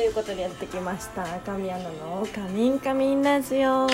[0.00, 1.26] ということでやってきました。
[1.40, 3.88] 神アナの「カミンカミンラジオ」は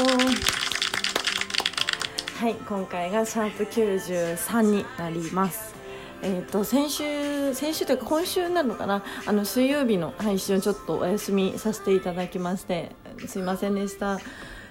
[2.49, 5.75] い今回がシャープ93になります。
[6.23, 9.03] えーと、先週先週というか今週なのかな。
[9.27, 12.93] あの水曜日の配信をちょっとお休みさせていただきまして
[13.27, 14.21] すいませんでした。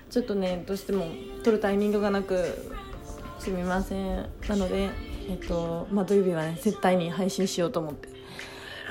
[0.09, 1.05] ちょっとねどうしても
[1.43, 2.71] 撮るタイミングがなく
[3.39, 4.25] すみません。
[4.47, 4.89] なので
[5.27, 8.14] えっ、ー、とまあ、土曜日はね絶対に配信しようと思って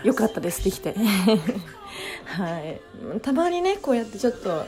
[0.04, 0.94] よかったですできて。
[2.26, 2.80] はい。
[3.20, 4.66] たまにねこうやってちょっと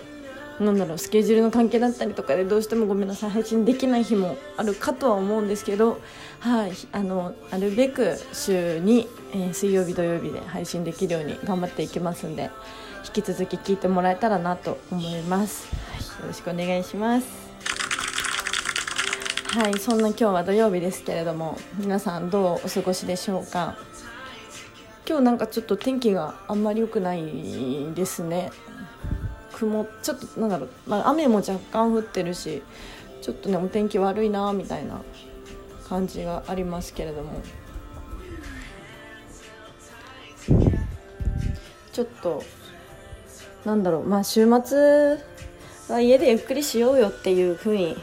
[0.61, 6.01] なんだろうスケジュールの関係だったりとかでどうしてもごめんなさい配信できない日もあるかとは思うんですけど、
[6.41, 12.51] はい、あのなるべく週に、えー、水曜日土曜日で配信できるように頑張っていきますんで
[13.05, 17.27] 引き続き聞いてもらえたらなと思います、はい、よろしくお願いします。
[19.57, 19.79] はい。
[19.79, 23.79] そんな今日は土曜日ですけれども皆さんどうお過ごしでしょうか？
[25.09, 28.51] 今日なんかちょっと天気があんまり良くないですね。
[29.53, 32.63] 雲ちょっとなんだろう、まあ、雨も若干降ってるし
[33.23, 35.01] ちょっとねお天気悪いなみたいな
[35.89, 37.41] 感じがありますけれども。
[41.93, 42.43] ちょっと
[43.65, 44.05] なんだろう。
[44.05, 45.19] まあ週末
[45.89, 47.97] は家でゆっくりしようよっていうふうに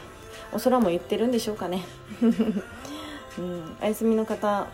[0.52, 1.84] お空も言ってるんでしょうかね、
[2.22, 4.66] うん、お休みの方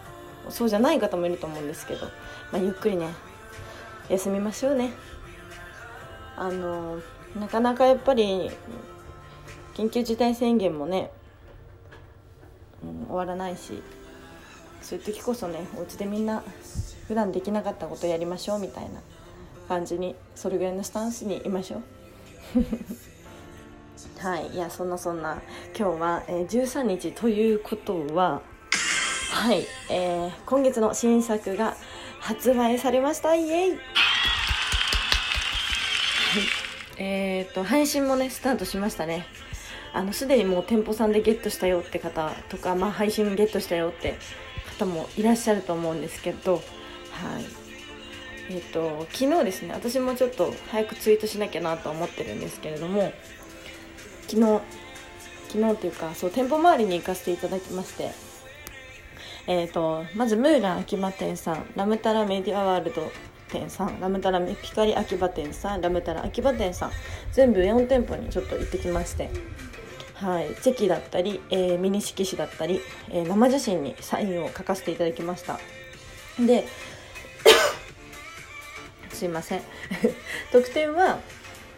[0.49, 2.07] そうじゃない方もいると思うんですけど、
[2.53, 3.09] まあ、ゆっくりね
[4.09, 4.91] 休みましょうね。
[6.37, 7.01] あの
[7.39, 8.51] なかなかやっぱり
[9.75, 11.11] 緊急事態宣言もね、
[12.83, 13.83] うん、終わらないし
[14.81, 16.43] そういう時こそねお家でみんな
[17.07, 19.01] 普段できなかったことやりましょうみたいな
[19.69, 21.83] 感じにそれぐらいのスタンスにいましょう。
[24.19, 25.41] はいいやそんなそんな
[25.79, 28.43] 今日は、えー、13日ということは
[29.31, 31.77] はい、えー、今月の新作が
[32.19, 33.35] 発売されました。
[33.35, 33.79] イエイ。
[36.99, 39.27] えーと、配信もねスタートしましたね。
[39.93, 44.15] あのすでにもう店舗さんでゲットしたよって方とか、まあ、配信ゲットしたよって
[44.79, 46.63] 方もいらっしゃると思うんですけどはい。
[48.51, 53.13] えーと、昨日ですね私もちょっと早くツイートしなきゃなと思ってるんですけれども
[54.27, 54.61] 昨日
[55.49, 58.11] 昨日っていうかそう店舗周りに行かせていただきまして
[59.53, 63.11] えーと、まずムーラン秋葉店さんラムタラメディアワールド
[63.49, 66.93] 店さんラムタラピカリ秋葉店さんラムタラ秋葉店さん
[67.33, 69.29] 全部4店舗にちょっと行ってきまして
[70.15, 75.59] はい、チェキだったり、えー、ミニ色紙だったり、えー、生写真にサインを書かせていただきました。
[76.39, 76.69] で
[79.11, 79.63] すいません。
[80.53, 81.19] 特典は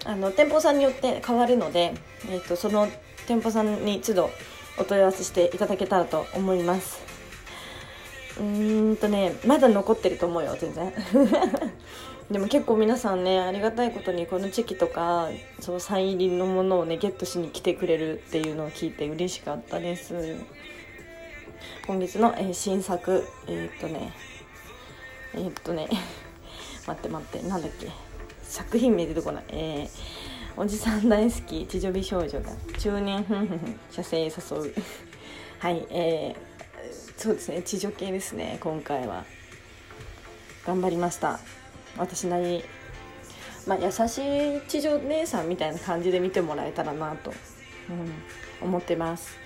[0.04, 1.94] あの店舗さんによって変わるので、
[2.28, 2.90] えーとその
[3.26, 4.30] 店舗さんに都度
[4.76, 7.21] お問い合わせしていただけたらと思います。
[8.38, 10.92] うーんとねまだ残ってると思うよ全然。
[12.30, 15.28] でも結構皆さんねありがたいことにこのチェキとか
[15.60, 20.36] そのサイン入りのものをねゲットしに来てくれるっていうのを聞いて嬉しかったです。
[21.86, 24.12] 今月の、えー、新作えー、っとね
[25.34, 25.88] えー、っとね
[26.86, 27.88] 待って待ってなんだっけ
[28.42, 29.44] 作品名出てこない。
[29.48, 29.88] え、
[30.56, 33.58] おじさん大好き地女美少女が中年夫婦
[33.90, 34.74] 射精誘う。
[35.58, 36.51] はいえー
[37.22, 39.24] そうですね地上系ですね今回は。
[40.66, 41.38] 頑張りました。
[41.96, 42.64] 私なり
[43.64, 44.18] まあ、優し
[44.56, 47.32] い地上姉さんみたいな感じで見てもらえたらなと、
[48.60, 49.38] うん、思ってます。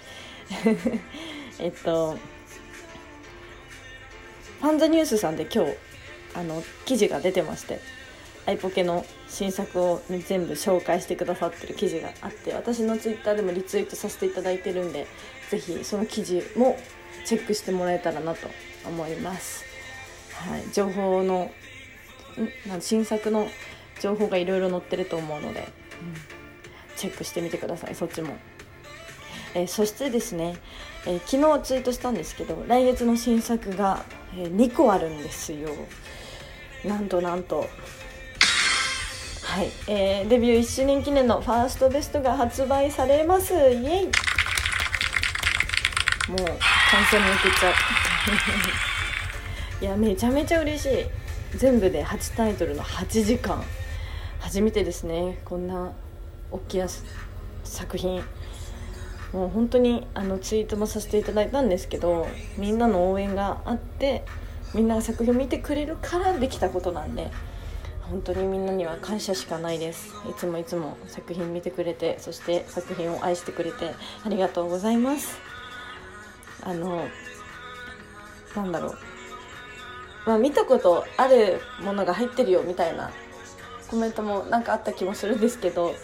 [1.61, 2.17] えっと
[4.63, 5.75] ファンザニュースさんで今日
[6.35, 7.81] あの記事が出てまして
[8.47, 15.07] アイポケの新作を、ね、全部紹介してくださってる記事があって私のツイッターでもリツイートさせていただいてるんで
[15.51, 16.79] 是非その記事も
[17.25, 18.49] チェックしてもらえたらなと
[18.87, 19.65] 思います。
[20.33, 21.51] はい、情報の
[22.81, 23.49] 新作の
[24.01, 25.67] 情報がいろいろ載ってると思うので、うん、
[26.97, 28.37] チェックしてみてくださいそっちも。
[29.55, 30.57] えー、そしてですね、
[31.07, 34.05] えー、昨日ツイートしたんですけど来月の新作が、
[34.37, 35.71] えー、2個あるんですよ
[36.85, 37.67] なんとなんと
[39.47, 43.55] はい、えー、デビュー1周年記念のファーストベストが発売されます。
[43.55, 43.71] イエイ。
[43.77, 43.87] もう
[46.37, 47.75] 感想に送っちゃう。
[49.81, 51.07] いやめちゃめちゃ嬉しい。
[51.57, 53.65] 全部で8タイトルの8時間。
[54.41, 55.39] 初めてですね。
[55.45, 55.93] こんな
[56.51, 56.87] 大きな
[57.63, 58.23] 作品。
[59.33, 62.27] もう本当にあのツイートもさせていただいたんですけど
[62.59, 64.25] みんなの応援があって
[64.75, 67.31] みんなが作品を見てくれるからできたことなんで
[68.11, 70.15] 本当にみんなには感謝しかないです。
[70.31, 73.95] いつもいつも作品見てくれてそして作品を愛してくれて
[74.25, 75.39] ありがとうございます。
[76.63, 77.09] あの
[78.55, 78.99] なんだろう、
[80.27, 83.11] まあ、見たことあるものが入ってるよみたいな
[83.89, 85.95] コメントもなんかあった気もするんですけど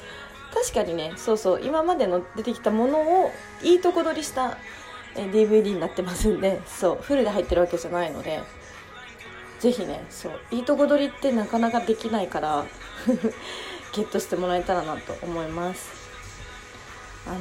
[0.55, 3.33] 確かにねそうそう今までの出てきたものを
[3.63, 4.59] いいとこ取りした
[5.15, 8.41] DVD になってますんでそうフルで入ってるわけじゃないので
[9.63, 12.67] ぜひねそういいとこ取りってなかなかできないから
[13.95, 16.03] ゲットしてもらえたらなと思います。
[17.25, 17.39] あの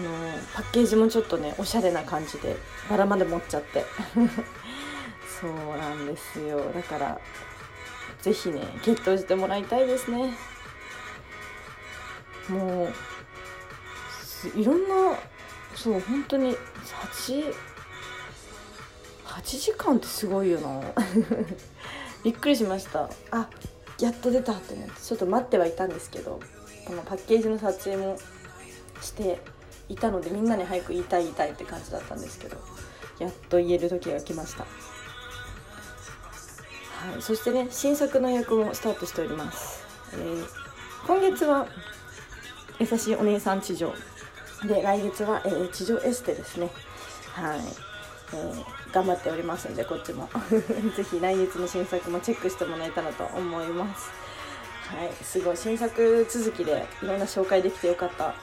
[0.54, 2.58] パッケージもちょっとねおしゃれな感じで
[2.88, 3.84] バラまで持っちゃって。
[5.42, 6.60] そうなんですよ。
[6.76, 7.20] だから
[8.22, 10.38] ぜひねゲットしてもらいたいですね。
[12.50, 15.18] もういろんな
[15.74, 16.56] そう本当に
[17.16, 17.56] 8
[19.26, 20.82] 8時間ってすごいよな。
[22.24, 23.10] びっくりしました。
[23.32, 23.50] あ
[24.00, 26.40] やっと出たって思ってちょっと待ってはいたんですけど
[26.86, 28.18] このパッケージの撮影も
[29.02, 29.40] して
[29.90, 32.58] いたのでみんなに早く言いたい言いたいって感じだったんですけど
[33.20, 34.70] やっと言える時が来ました、は
[37.18, 40.46] い、そしてね新作の予約もスタートしております、えー、
[41.06, 41.68] 今月は
[42.80, 43.94] 優しいお姉さん地上。
[44.68, 46.70] で来月は、えー、地上エステですね。
[47.34, 47.60] はい、
[48.92, 50.30] 頑張っておりますのでこっちも。
[50.96, 54.10] ぜひ来月の新作もチェックしてもらえたらと思います。
[54.88, 58.36] はいすごい新作続きでいろんな紹介できてよかった。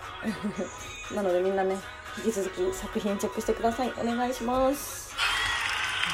[1.14, 1.76] なのでみんなね
[2.16, 3.92] 引き続き作品チェックしてください。
[3.98, 5.14] お願いします。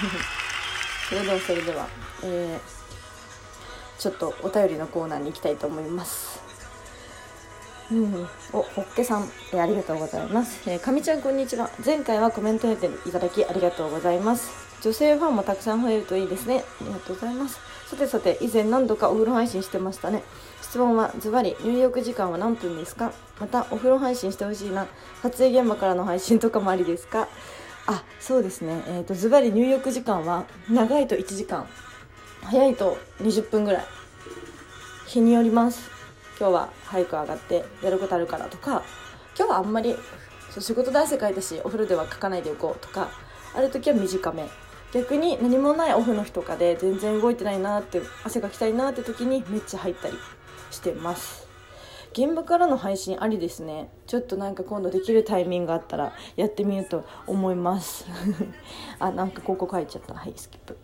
[1.09, 1.87] それではそれでは、
[2.23, 6.34] えー、ちょっとお便りのコーナーに行きたいと思います。
[7.91, 10.69] うん、お、ホッケさん、えー、ありがとうございます。
[10.71, 11.69] えー、かみちゃんこんにちは。
[11.85, 14.51] 前回はコメント入れていただきありがとうございます。
[14.81, 16.65] 女性ファンもたくさん増えるといいですね。
[16.81, 17.59] ありがとうございます。
[17.87, 20.23] さてさて、以前何度かお風呂配信してましたね。
[20.63, 23.13] 質問はズバリ入浴時間は何分ですか？
[23.39, 24.87] またお風呂配信してほしいな
[25.23, 27.29] 撮影現場からの配信とかもありですか？
[27.87, 31.67] あそうですねえっ、ー、とズバリ入浴時間は長いと1時間
[32.43, 33.85] 早いと20分ぐらい
[35.07, 35.91] 日によります
[36.39, 38.83] 今日は早く上がってやることあるからとか
[39.37, 39.97] 今日はあんまり
[40.51, 43.09] そう仕事で汗かいたしお風呂ではかかないでおこうとか
[43.55, 44.49] ある時は短め。
[44.93, 50.15] 逆に何もないオフの日とかで全然動いてないなって汗かきたいなって時にめっちゃ入ったり
[50.71, 51.49] してます。
[52.13, 53.89] 現場からの配信ありですね。
[54.07, 58.07] ちょっとなんか今度できるタイミングがあったらやってみようと思います。
[59.01, 60.15] あなんかここ書いちゃった。
[60.15, 60.79] はいスキップ。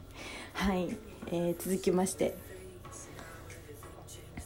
[0.54, 0.96] はい、
[1.26, 2.51] えー、続きまして。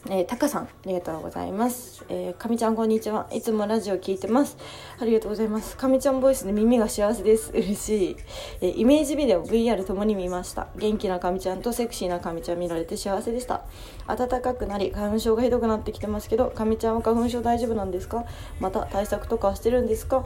[0.05, 2.05] えー、タカさん、ありがとうございます。
[2.07, 3.27] えー、かみちゃん、こんにちは。
[3.33, 4.55] いつもラジオ聞いてます。
[5.01, 5.75] ありがとうございます。
[5.75, 7.51] かみちゃんボイスで耳が幸せです。
[7.51, 8.17] 嬉しい。
[8.61, 10.67] えー、イメージビデオ、VR ともに見ました。
[10.77, 13.63] 元気なかみちゃんとセクシーなかみちゃん見られて幸せでした。
[14.07, 18.25] 暖かくなり、花粉症がひどくなってきてますけど、かみちゃんは花粉症大丈夫なんですか？
[18.59, 20.25] また対策とかしてるんですか？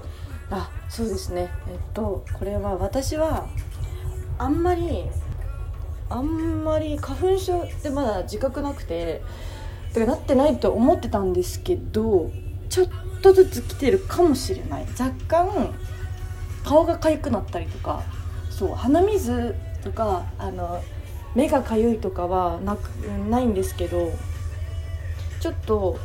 [0.51, 1.49] あ、そうですね。
[1.67, 3.47] えっと、これは私は、
[4.37, 5.05] あんまり、
[6.09, 9.21] あんまり花粉症ってまだ自覚なくて、
[9.93, 12.31] てかなってないと思ってたんですけど
[12.69, 12.87] ちょっ
[13.21, 14.85] とずつ来てるかもしれない。
[14.99, 15.73] 若干
[16.63, 18.03] 顔が痒くなったりとか
[18.49, 20.81] そう鼻水とかあの
[21.35, 22.87] 目がかゆいとかはなく
[23.29, 24.11] ないんですけど
[25.39, 25.97] ちょっと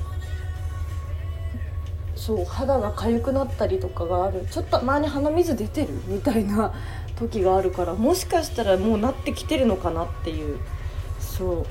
[2.14, 4.46] そう肌が痒くなったりとかがある。
[4.50, 6.72] ちょっと前に鼻水出てるみたいな
[7.16, 10.58] 時があるからもしかしたらもうなってきてるのかなっていう。
[11.20, 11.66] そう。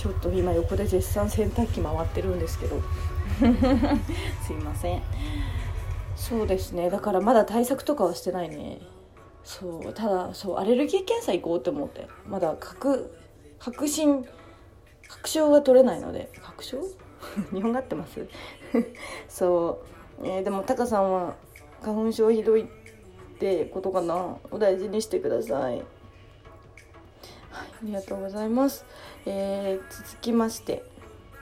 [0.00, 2.80] ちょっと今横で絶賛洗濯機回ってるんですけど。
[4.46, 5.02] すいません。
[6.16, 6.88] そうですね。
[6.88, 8.80] だからまだ対策とかはしてないね。
[9.44, 9.92] そう。
[9.92, 12.08] ただそうアレルギー検査行こうって思って。
[12.26, 13.12] まだ確
[13.58, 14.24] 確信
[15.06, 16.30] 確証が取れないので。
[16.42, 16.78] 確証
[17.52, 18.26] 日本語合ってます？
[19.28, 19.82] そ
[20.22, 21.34] う、えー、でもタカさんは
[21.82, 22.66] 花粉症ひどいっ
[23.38, 24.38] てことかな？
[24.50, 25.82] お大事にしてください
[27.82, 28.84] ありがとうございます。
[29.24, 30.82] えー、続きまして、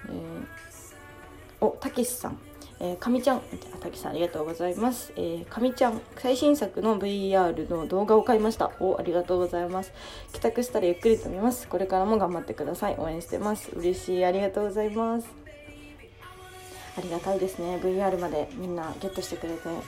[0.09, 2.39] えー、お、たけしさん。
[2.81, 3.41] えー、かみちゃん、
[3.81, 5.13] たけさんありがとうございます。
[5.17, 8.71] えー、かみちゃん、最新作の VR の動画を買いました。
[8.79, 9.93] お、ありがとうございます。
[10.33, 11.67] 帰宅したらゆっくりと見ます。
[11.67, 12.97] これからも頑張ってください。
[12.99, 13.71] 応援してます。
[13.75, 14.25] 嬉しい。
[14.25, 15.27] ありがとうございます。
[16.97, 17.81] ありがたいですね。
[17.83, 19.69] VR までみんなゲットしてくれて。
[19.69, 19.79] はい、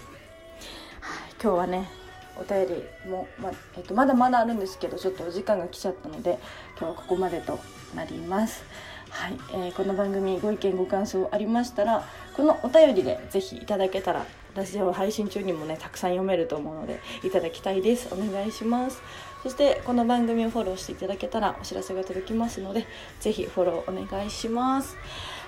[1.41, 1.89] 今日はね、
[2.37, 6.39] お便りも、まえっと、まだまだあるんですけどちょっとお時間が来ちゃったので
[6.79, 7.59] 今日はここまでと
[7.95, 8.65] なります。
[9.11, 12.05] はい、えー、この番組ご意見ご感想ありましたら
[12.37, 18.09] このお便りでぜひいただけたら私は配信中にもねたくさん読めると思うのでいただきたいです。
[18.13, 19.03] お願いします。
[19.43, 22.87] そしてこの番組をフォローしていただけたらお知らせが届きますので
[23.21, 24.97] ぜひフォローお願いします。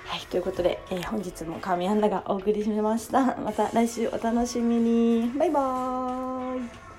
[0.04, 3.36] はい、ということで、えー、本日も神アンナがお送りしました。
[3.40, 5.32] また来週お楽しみに。
[5.38, 6.92] バイバーイ。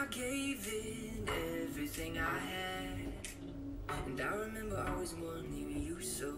[0.00, 2.69] I gave in everything I had.
[4.10, 6.34] And I remember I was one you so